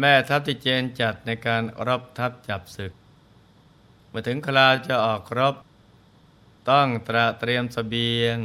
[0.00, 2.92] แม่ทัพที่เจนจัดในการรบทัพจับศึก
[4.08, 5.54] เมื่อถึงคราวจะออกรบ
[6.70, 8.36] ต้องตระเตรียมสเสบียง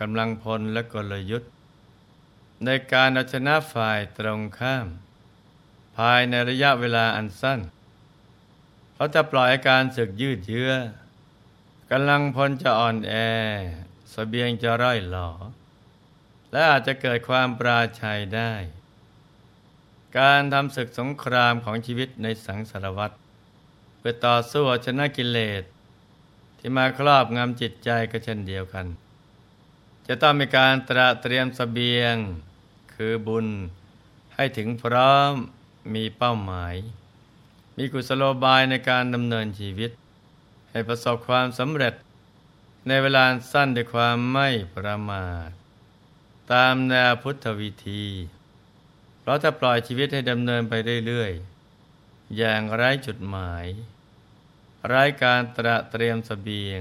[0.00, 1.50] กำลังพลและกลยุทธ์
[2.64, 4.86] ในการเอาชนะฝ่ายตรงข้าม
[5.96, 7.60] ภายในระยะเวลาอันสั้น
[8.92, 10.72] เพราจะปล่อยอาการศึกยืดเยื้อ
[11.90, 13.12] กำลังพลจะอ่อนแอ
[14.14, 15.30] สเสบียงจะร่อยหลอ
[16.52, 18.52] และอาจจะเกิดความปราชัยได้
[20.16, 23.14] การทำศึกสงครามของชีวิตในสังสารวัตร
[23.98, 25.62] เพื่อต่อสู้ชนะกิเลส
[26.58, 28.86] ที่มาครอบงำจิตใจก็เช่นเดียวกัน
[30.06, 32.16] จะต้องมีการตระเตรียมสเสบียง
[32.94, 33.46] คือบุญ
[34.34, 35.32] ให้ถึงพร้อม
[35.94, 36.74] มีเป้าหมาย
[37.76, 39.90] มีกุศโลบายในการดำเนินชีวิต
[40.70, 41.94] ให้ประสบความสำเร็จ
[42.88, 45.48] ในเวลาสั้นด้วยความไม่ประมาท
[46.52, 48.04] ตามแนวพุทธวิธี
[49.28, 50.74] ราะถ้าปล่อยชีวิตให้ดำเนินไป
[51.06, 53.66] เรื่อยๆ อย่างไร้จุดหมาย
[54.86, 56.80] ไร้การตระเตรียมสเสบียง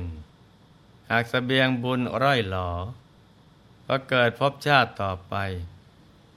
[1.12, 2.72] หากสเสบียงบุญร่อยหลอ
[3.88, 5.36] ก็เกิดพบชาติต่อไป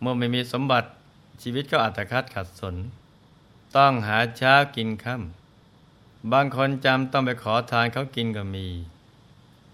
[0.01, 0.89] เมื่อไม่มีสมบัติ
[1.43, 2.77] ชีวิตก็อัตคัดขัดสน
[3.77, 8.69] ต้องหาเช้ากินค่ำบางคนจำต้องไปขอทานเขากินก็มี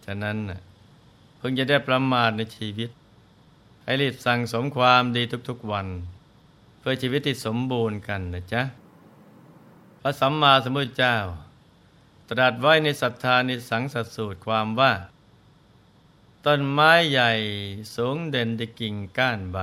[0.05, 0.37] ฉะนั้น
[1.39, 2.91] เพิ่งจะได้ประมาทในชีวิต
[3.85, 5.89] ให้รีบสั่งสมความดีทุกๆวัน
[6.89, 8.63] พื่อชีวิตที่สมบูรณ์กันนะจ๊ะ
[10.01, 11.17] พระสัมมาสัมพุทธเจ้า
[12.31, 14.93] ตรัสไว้ในศรัทธานิสังสัสูตรความว่า
[16.47, 17.33] ต้นไม้ใหญ่
[17.95, 19.59] สูงเด่นด้วยกิ่งก้านใบ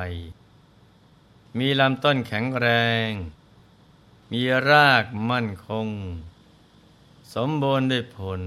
[1.58, 2.68] มีลำต้นแข็งแร
[3.08, 3.10] ง
[4.32, 5.88] มีรากมั่นคง
[7.34, 8.42] สมบูรณ์ด้วยผล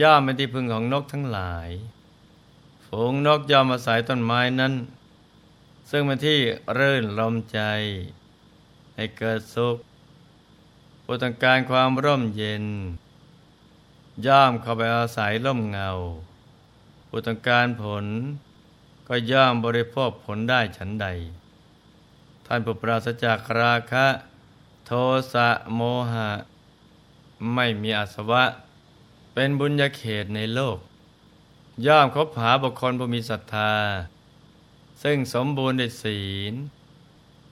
[0.00, 1.68] ย่อมเป็นที่พึ่งของนกทั้งหลาย
[2.86, 4.74] ฝูงนกยอมอาศัยต้นไม้นั้น
[5.90, 6.38] ซึ่งเป็นที่
[6.78, 7.60] รื่นลมใจ
[8.94, 9.76] ให้เกิดสุข
[11.04, 12.64] ผู้ต้องการความร่มเย็น
[14.26, 15.90] ย่อมเข้าไปอาศัยร่มเงา
[17.08, 18.04] ผู้ต้องการผล
[19.08, 21.06] ก็ย่อมบริโภคผลได้ฉันใด
[22.46, 24.06] ท่านผู้ปราศจากราคะ
[24.86, 24.92] โท
[25.32, 25.80] สะโม
[26.12, 26.30] หะ
[27.54, 28.44] ไม่มีอาสวะ
[29.34, 30.78] เป็นบุญญาเขตในโลก
[31.86, 33.72] ย่อมคบหาบุคคลผู้มีศรัทธา
[35.02, 36.20] ซึ่งสมบูรณ์ด้วยศี
[36.52, 36.54] ล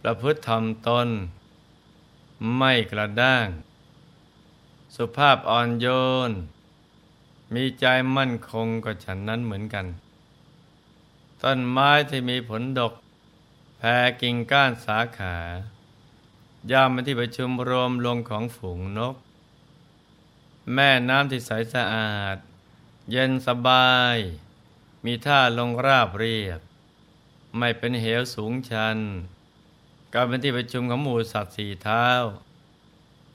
[0.03, 1.09] ประพฤติธรรมตน
[2.57, 3.47] ไม่กระด้าง
[4.97, 5.87] สุภาพอ่อนโย
[6.29, 6.31] น
[7.55, 7.85] มีใจ
[8.17, 9.87] มั่นคงกับฉันนั้นเหมือนกัน
[11.43, 12.93] ต้นไม้ที่มีผลดก
[13.79, 15.37] แผ่กิ่งก้านสาขา
[16.71, 19.17] ย่อมเป็นที่ประชุมรวมลงของฝูงนก
[20.75, 22.37] แม่น้ำที่ใสสะอาด
[23.11, 24.17] เย็นสบาย
[25.05, 26.61] มีท่าลงราบเรียบ
[27.59, 28.99] ไม่เป็นเหวสูงชัน
[30.13, 32.09] ก็เป็นที่ประชุมของหมู่สัตว์สี่เท้า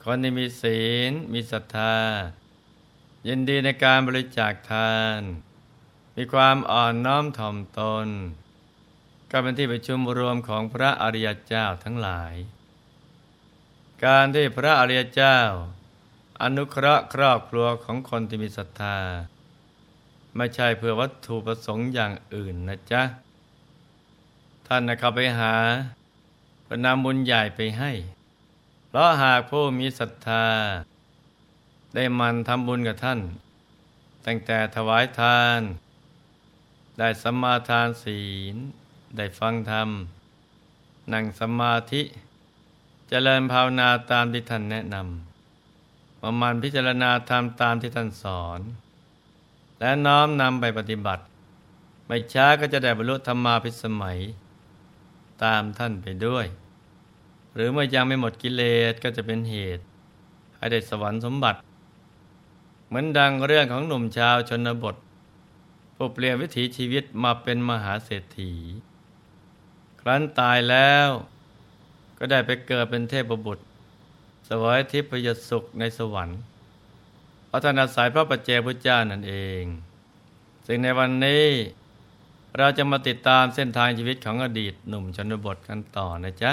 [0.02, 1.96] คนที่มีศีล มีศรัทธา
[3.28, 5.20] ยินดีในการบริจาคทาน
[6.16, 8.08] มีความอ่อนน้อมถ่อมตน
[9.30, 12.34] ก็เป็นที่ประชุมรวมของพระอริยเจ้าทั้งหลาย
[14.04, 15.38] การที่พระอริยเจ้า
[16.42, 18.98] อนุเคราะห์ครอบครัวของคนที่มีศรัทธา
[20.36, 23.02] ไม่ใช่เพื่อวัตถุประสงค์อย่างอื่นนะจ๊ะ
[24.66, 25.54] ท่านนะเข้าไปหา
[26.66, 27.92] พนำบุญใหญ่ไปให้
[28.88, 30.46] เพราะหากผู้มีศรัทธา
[31.94, 33.20] ได้มันทำบุญกับท่าน
[34.26, 35.60] ตั้งแต่ถวายทาน
[36.98, 38.22] ได้สมาทานศี
[38.54, 38.56] ล
[39.16, 39.88] ได้ฟังธรรม
[41.12, 42.16] นั่งสมาธิจ
[43.08, 48.60] เจริญภาวนาตามที่ท่านแนะนำประมาณพิจารณาทำตามที่ท่านสอน
[49.80, 51.22] และน้อมนำไปปฏิบัติ
[52.06, 54.18] ไม่ช้าก็จะได้บรรลุธรรมาภิสมัย
[55.44, 56.46] ตามท่านไปด้วย
[57.54, 58.62] หรือเมื่อยังไม่หมดกิเล
[58.92, 59.84] สก็จะเป็นเหตุ
[60.56, 61.58] ให้ได้สวรรค์สมบัติ
[62.88, 64.96] เหมือนดังเรื่องของหนุ่มชาวชนบท
[65.96, 68.52] ผู้เปลี่ยนวิถีชีวิตมาเป็นมหาเศรษฐี
[70.00, 71.08] ครั้นตายแล้ว
[72.18, 73.64] ก็ได้ไปเกิดเป็นเทพบุตร
[74.48, 76.38] สวยทิพยสุขในสวรรค์
[77.50, 79.64] พัฒนาสายพระปัจเจพุทธเจ้านั่นเอง
[80.66, 81.46] ซึ่งในวันนี้
[82.58, 86.52] เราจะมาติดตามเส้นทางชีวิตของอดีตหนุ่มชนบทกันต่อนะจ๊ะ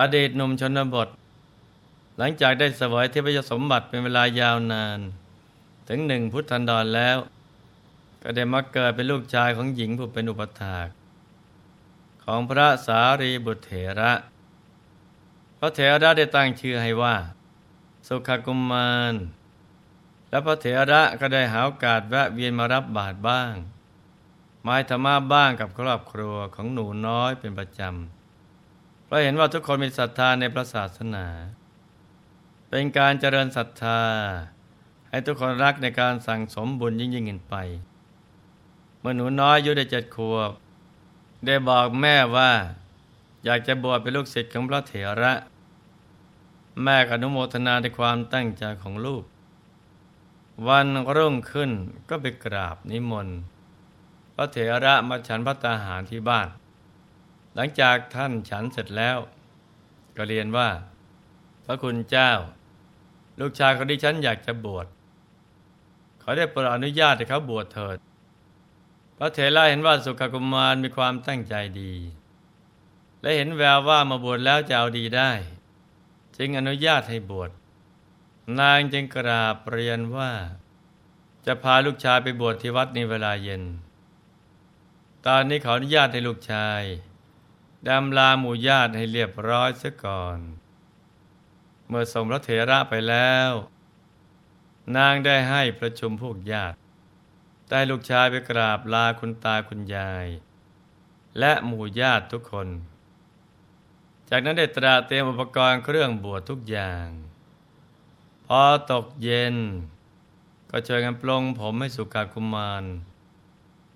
[0.00, 1.08] อดีตหนุ่มชนบท
[2.18, 4.98] หลังจากได้สวยทิพยสมบัติเป็นเวลายาวนาน
[5.88, 7.16] ถึงหนึ่งพุทธันดรแล้ว
[8.22, 10.88] ก็ได้มาเกิดเป็นลูกชายของหญิงผู้เป็นอุปถาก
[12.24, 14.12] ของพระสารีบุตรเถระ
[15.58, 17.16] พระเถระได้ตั้งชื่อให้ว่า
[18.06, 19.14] สุขกุมมาร
[20.30, 23.52] และพระเถระก็ได้หาโอกาสแวะเวียนมารับบาตรบ้าง
[24.62, 31.26] ไม้ธรรมะบ้างกับครอบครัวของหนูน้อยเป็นประจำเพราะเห็นว่าทุกคนมีศรัทธาในพระศาสนา
[32.68, 34.00] เป็นการเจริญศรัทธา
[35.08, 37.54] ให้ทุกคนรักในการสั่งสมบุญยิ่งยิ่งขึ้นไป
[39.00, 40.50] เมื่อหนูน้อยอายุได้เจ็ดขวบ
[41.46, 42.50] ได้บอกแม่ว่า
[43.44, 45.32] อยากจะบวชเป็นลูกศิษย์ของพระเถระ
[46.82, 49.24] แม่อนุโมทนาในความตั้งใจของลูก
[50.66, 51.70] วันรุ่งขึ้น
[52.08, 53.38] ก็ไปกราบนิมนต์
[54.38, 56.48] ระเถระมาฉันพระตาหารที่บ้าน
[57.54, 59.18] หลังจากท่านฉันเสร็จแล้ว
[60.16, 60.68] ก็เรียนว่า
[61.64, 62.32] พระคุณเจ้า
[63.40, 64.86] ลูกชายของดิฉันอยากจะบวช
[66.20, 67.96] เขาได้โปรดอนุญาตให้เขาบวชเถิด
[69.18, 71.94] พระเถระเห็นว่าสุขกุมารมีความตั้งใจดี
[73.20, 75.30] และเห็นแววว่ามาบวชแล้วจะเอาดีได้
[76.36, 77.50] จึงอนุญาตให้บวช
[78.60, 80.30] นางจึงกราบเรียนว่า
[81.46, 83.62] จะพาลูกชายไปบวชที่วัดในเวลาเย็น
[85.26, 86.82] ตอนนี้ขออนุญาตให้ลูกชาย
[87.88, 90.38] ดำลาหมู่ญาติให้เรียบร้อยซะก่อน
[91.88, 93.50] เมื่อส่งพระเถระไปแล้ว
[94.96, 96.76] นางได้ให้ประชุมพวกญาติ
[97.70, 100.26] ได้ลูกชายไปกราบลาคุณตาคุณยาย
[101.38, 102.68] และหมู่ญาติทุกคน
[104.28, 107.06] จากนั้นได้ตราเตรียมอุปกรณ์เครื่องบวชทุกอย่าง
[108.46, 108.62] พอ
[108.92, 109.56] ตกเย็น
[110.70, 112.84] ก็ช่วยกันปลงผมให้สุกากุมาร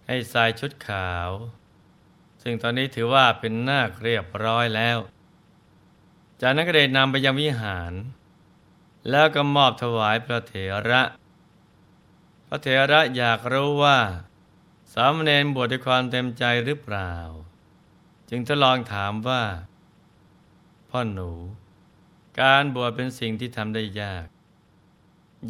[0.07, 1.31] ให้ใส่ชุดขาว
[2.43, 4.99] ซึ่งตอนนี้ถือว่าเป็นนาคเรียบร้อยแล้ว
[6.41, 7.93] จากนั้นก็ได้นำไปยังวิหาร
[9.11, 10.55] แล้วก็มอบถวายพระเถ
[10.91, 11.03] ระ
[12.47, 13.99] พระเถระอยากรู้ว่า
[14.93, 17.13] สามเณรบวชด้วยความเต็มใจหรือเปล่า
[18.31, 19.43] จึงทดลองถามว่า
[20.91, 21.31] พ่อหนู
[22.41, 24.27] การบวชเป็นสิ่งที่ทำได้ยาก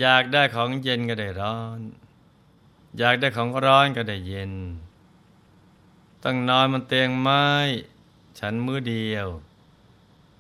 [0.01, 1.81] อยากได้ของเย็นก็ได้ร้อน
[2.99, 4.53] อยากได้ของร้อนก็ได้เย็น
[6.25, 7.45] ต้องนอนมันเตียงไม้
[8.39, 9.29] ฉันมือเดียว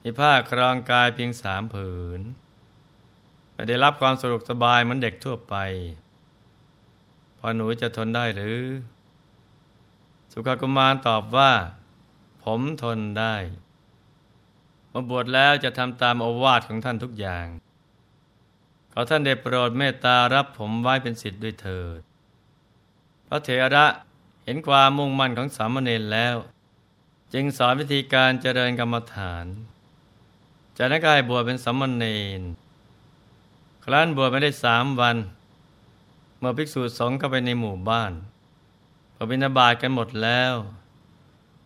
[0.02, 2.20] มีผ้าครองกายเพียงสามผืน
[3.52, 5.54] ไม่ได้รับความสะดวกสบายเหมือนเด็กทั่วไป
[7.38, 8.60] พอหนูจะทนได้หรือ
[10.32, 11.52] สุขกุมารตอบว่า
[12.44, 13.36] ผมทนได้
[14.92, 17.46] มาบวชแล้วจะทำตามโอวาทของท่านทุกอย่าง
[18.92, 22.00] ขอท่านได้โปรดเมตตารับผมไว้เป็นสิทธิ์ด้วยเถิด
[23.32, 23.86] ระเถระ
[24.44, 26.36] เห็นความมุ่งมั่นของสามเณรแล้ว
[27.32, 29.46] จึงสอนวิธีการเจริญกรรมฐาน
[30.76, 32.04] จากนั้นก็ให้บวชเป็นสามเณ
[32.38, 32.42] ร
[33.84, 35.16] ครั้นบวชไม่ได้สามวัน
[36.38, 38.12] เมื่อภิกษุสงฆ์เข้าไปในหมู่บ้าน
[39.14, 40.52] พอบิณฑบาตกันหมดแล้ว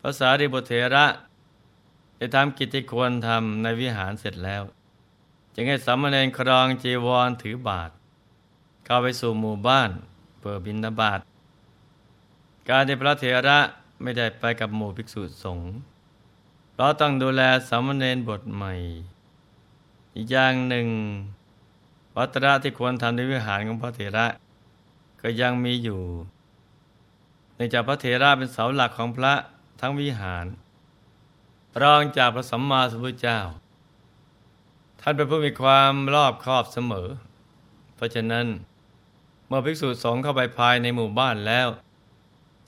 [0.01, 1.07] ภาษาดิบุเทระ
[2.17, 4.63] ได้ทำกิจที่ควรทำในวิหารเสร็จแล้ว
[5.55, 7.91] จึงให้สามเณรครองจีวรถือบาท
[8.85, 9.91] เข้าไปสู่หมู่บ้าน
[10.41, 11.21] เปิดบิณฑบาต
[12.69, 13.59] การที่พระเถระ
[14.03, 15.73] ไม่ได้ไปกับหมู่ภิกษุสงฆ์
[16.77, 18.75] เราต้องดูแลสามเณรบทใหม่
[20.15, 20.89] อีกอย่างหนึ่ง
[22.17, 24.27] วัตระที่ควรทำในวิหารของพระเถระ
[25.23, 26.01] ก็ยังมีอยู่
[27.55, 29.35] เนื่องจากพระเถระเป็นเสาหลักของพระ
[29.81, 30.47] ทั้งวิหาร
[31.83, 33.41] รองจากพระสัมมาสัมพุทธเจ้า
[35.01, 37.09] ท่านเป็นผู้มีความรอบคอบเสมอ
[37.95, 38.47] เพราะฉะนั้น
[39.47, 41.69] เมื่อภิกษุสงฆ์เข้าไปภายในหมู่บ้านแล้ว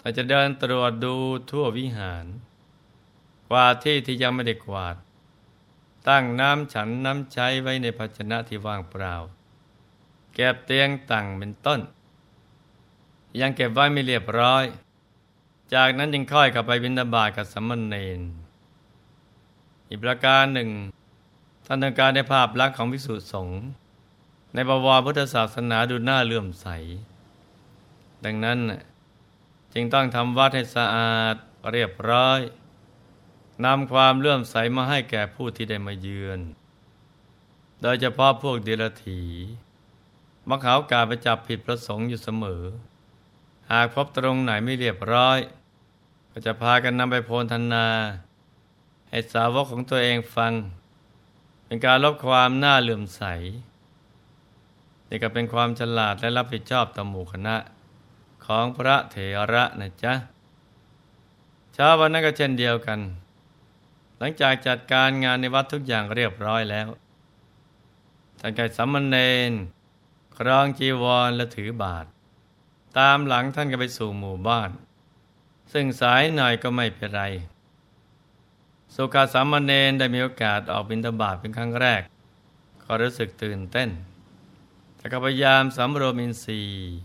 [0.02, 1.14] อาจจะเดินตรวจดู
[1.50, 2.26] ทั่ววิหาร
[3.48, 4.96] กวาดที่ที่ยังไม่ได้กวาด
[6.08, 9.14] ตั้งน้ำฉันน้ำใช้ไว้ในภาชนะที่ว่างเปล่า
[10.34, 11.80] เก็บเตียงตั้งเป็นต้น
[13.40, 14.64] ยังเก็บไว้ไม่เรียบร้อย
[15.74, 18.20] จากนั้นจึงค่อยกลับไปบินาบาตกับสมมณเณร
[19.88, 20.70] อีกประการหนึ่ง
[21.66, 23.60] ท่านต้องการในภาพลักษณ์ของภิกษุสงฆ์
[24.54, 26.66] ในบวรพุทธศาสนาดูน่าเลื่อมใส
[28.24, 28.58] ดังนั้น
[29.72, 31.34] จึงต้องทำวัดให้สะอาด
[31.72, 32.40] เรียบร้อย
[33.64, 36.40] นำความเลื่อมใสมาให้แก่ผู้ที่ได้มาเยือน
[37.82, 39.20] โดยเฉพาะพวกเดรัจฉี
[40.48, 42.62] มักเขากาไปจับผิดประสงค์อยู่เสมอ
[43.70, 45.38] หากพบตรงไหนไม่เรียบร้อย
[46.30, 47.86] ก็จะพากันนำไปโพลธนา
[49.10, 50.52] ให้สาวกของตัวเองฟัง
[51.64, 53.22] เป็นการลบความน่าเลื่อมใส
[55.08, 57.56] นี่ก็เป็นความฉลาดและรับผิดชอบต่อหมู่คณะ
[58.46, 59.16] ของพระเถ
[59.52, 60.14] ระนะจ๊ะ
[61.72, 63.00] เช้าวันนั้นก็เช่นเดียวกัน
[64.18, 66.88] หลังจากจัดการงานในวัดทุกอย่างเรียบร้อยแล้ว
[68.40, 69.16] ท่านก่สัมมเน
[69.50, 69.52] น
[70.38, 72.06] ครองจีวรและถือบาท
[72.98, 74.70] ตามหลังท่านก็ไปสู่หมู่บ้าน
[75.72, 77.22] ซึ่งสายหน่อยก็ไม่เป็นไร
[78.94, 82.02] สุขาสามเณรได้มีโอกาสออกบิณฑบาตเป็นครั้งแรก
[82.82, 83.90] ก็รู้สึกตื่นเต้น
[84.96, 86.98] แต่ก็พยายามสำรวมอินทรีย์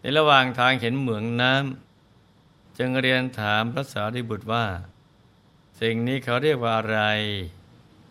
[0.00, 4.66] ในระหว่างทางเห็นเหมืองน้ำจึงเรียนถามพระสารีบุตรว่า
[5.80, 7.00] สิ่งนี้เขาเรียกว่าอะไร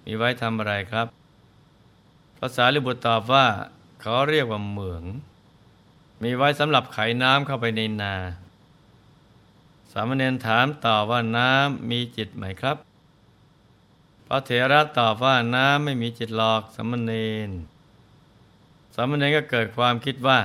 [0.05, 1.07] มีไว้ทำอะไรครับ
[2.39, 3.47] ภาษาลิบุตรตอบว่า
[4.01, 5.03] เขาเรียกว่าเหมือง
[6.23, 8.15] มีไว้สำหรับไขน้ำเข้าไปในนา
[9.91, 12.77] สามเณรถามต่อว่าน้ำมีจิตไหมครับ
[14.27, 17.11] พระเถระตอบว่าน้ำไม่มีจิตหลอกสามเณ
[17.47, 17.49] ร
[18.95, 20.39] สามเณรก็เกิดความคิดว่า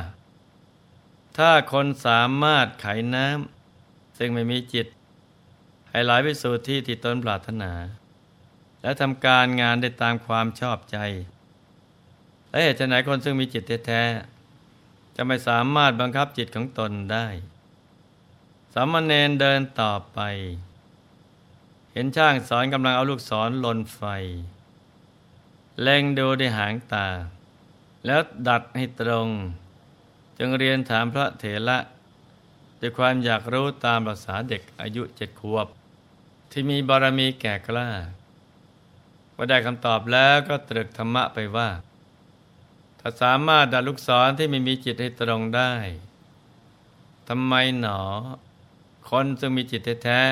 [1.39, 4.87] ถ้าคนสามารถไขน้ำซึ่งไม่มีจิต
[5.91, 7.73] ให้ไหลไปสู่ที่ที่ตนปรารถนา
[8.83, 10.99] และทำการงานได้ตามความชอบใจ
[12.51, 17.27] และเหตุไหนคนซึ่งมีจิตแท้ๆจะไม่สามารถบังคับจิตของตนได้
[18.75, 20.19] สามเณรเดินต่อไป
[21.93, 24.03] เห็นช่างสอนกำลังเอาลูกศรลนไฟ
[25.81, 27.07] เล็งดูด้วยหางตา
[28.07, 29.29] แล้วดัดให้ตรง
[30.39, 31.79] จึงเรียนถามพระเถระ
[32.81, 35.67] ด้วยความอยากรู้ตามภาษาเด็กอายุเจ็ดขวบ
[36.51, 37.89] ที่มีบารมีแก่กล้า
[39.35, 41.71] พอได้คำตอบแล้วก็ตรึกธรรมะไปว่า
[43.01, 45.73] ถ้าสามารถดัดลูกศรที่ไม่มีจิตให้ตรงได้
[47.29, 48.01] ทำไมหนอ
[49.09, 50.23] คนซึ่งมีจิตแท้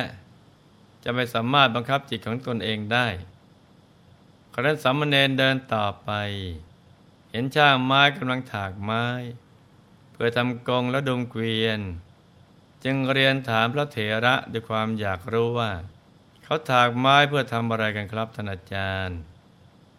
[0.46, 3.06] ๆจะไม่สามารถบังคับจิตของตนเองได้
[4.52, 6.10] ครั้นสามเณรเดินต่อไป
[7.30, 9.04] เห็นช่างไม้กำลังถากไม้
[10.22, 11.80] พื่อทำกงและดมเกวียน
[12.84, 15.70] จึงเรียนถามพระเถระด้วยความอยากรู้ว่า
[16.44, 19.18] เขาถากไม้เพื่อทำอะไรกันครับท่านอาจารย์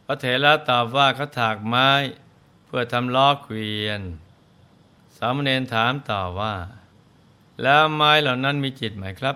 [0.06, 1.90] พระเถระตอบว่าเขาถากไม้
[2.66, 4.02] เพื่อทำล้อเกวียน
[5.18, 6.56] สามเณรถามต่อว่า
[7.62, 9.36] แล้วไม้เหล่านั้นมีจิตไหมครับ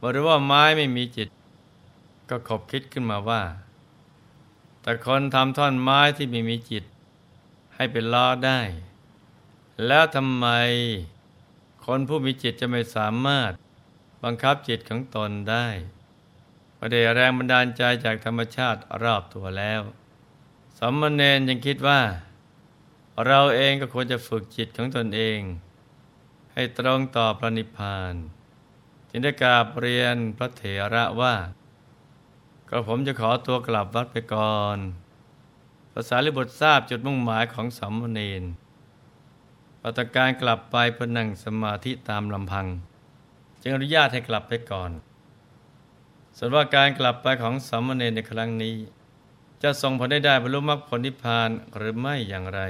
[0.00, 1.28] บอกว่าไม้ไม่มีจิต
[2.30, 3.42] ก็ขบคิดขึ้นมาว่า
[4.82, 6.84] แต่คนทำท่อนไม้ที่ไม่มีจิต
[7.74, 8.60] ให้เป็นล้อได้
[9.86, 10.46] แล้วทำไม
[11.84, 13.52] คนผู้มีจิตจะไม่สามารถ
[14.24, 15.66] บังคับจิตของตนได้
[16.78, 19.82] ประเดแรงบันดาลใจจากธรรมชาติรอบตัวแล้ว
[20.78, 22.00] สมณเณรยังคิดว่า
[23.26, 25.40] เราเองก็ควรจะฝึกจิตของตนเอง
[26.52, 28.14] ให้ตรงต่อพระนิพพาน
[29.08, 30.62] จึงได้กราบเรียนพระเถ
[30.94, 31.34] ระว่า
[32.68, 34.78] ก็ผมจะขอตัวกลับวัดไปก่อน
[35.92, 38.44] ภาษาลิบุตรทราบจุดมุ่งหมายของสมณเณร
[39.86, 42.66] ปฏิการกลับไปเพื่อนั่งสมาธิตามลำพัง
[43.62, 44.90] จึงอนุญาตให้กลับไปก่อน
[46.36, 48.76] ส่วนว่าการกลับไปของสมเณรในครั้งนี้
[49.62, 52.60] จะส่งผลได้ได้บรรลุมรรคผลนิพพานหรือไม่อย่างไร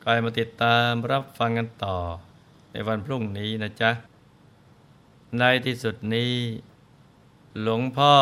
[0.00, 1.98] ก็ให้มาติดตามรับฟังกันต่อ
[2.72, 3.90] ในวันพรุ่งนี้นะจ๊ะ
[5.38, 6.34] ในที่สุดนี้
[7.62, 8.14] หลวงพ่อ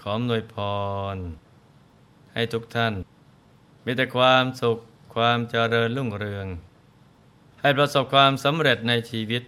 [0.00, 0.56] ขอมนวยพ
[1.14, 1.16] ร
[2.32, 2.94] ให้ทุกท่าน
[3.84, 4.78] มีแต่ความสุข
[5.14, 6.48] ความเจริญรุ่งเรือง
[7.62, 9.42] ให้ประสบความสำเร็จในชีวิต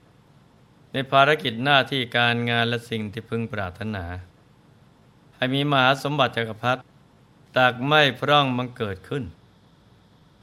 [0.92, 4.04] ในภารกิจหน้าที่การงานและสิ่งที่พึงปรารถนา
[5.36, 6.80] ให้มีมหาสมบัติจักรพรรดิ
[7.56, 9.24] ตากไม่พร่องมังเกิดขึ้น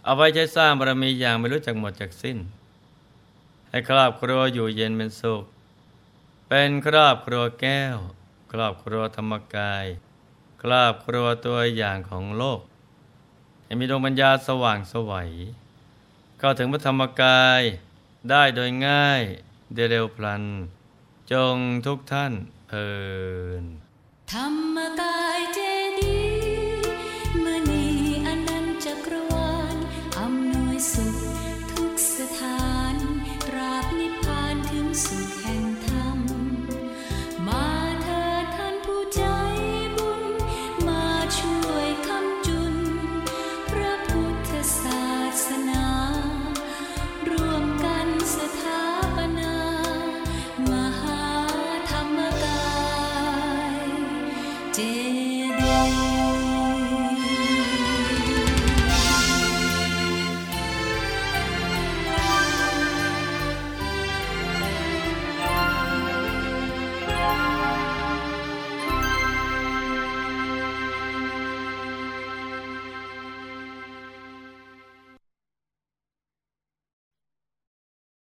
[0.04, 2.38] เอาไว้ใช้สร้างบารมีอย่างไม่รู้จักหมดจากสิ้น
[3.70, 5.44] ให้ครอบครัวอยู่เย็นเป็นสุข
[6.48, 7.98] เป็นครอบครัวแก้ว
[8.52, 9.86] ครอบครัวธรรมกาย
[10.64, 12.60] ครอบครัวตัวอย่างของโลก
[13.64, 15.32] ให้มีดวงปัญญาสว่างสวัย
[16.44, 17.62] เข้าถึงพระธรรมกาย
[18.30, 19.22] ได้โดยง่าย
[19.74, 20.44] ได้เร็วพลัน
[21.32, 22.34] จงทุกท่าน
[22.70, 22.92] เอิ
[23.64, 23.66] น
[24.32, 25.60] ธรรมกายเจ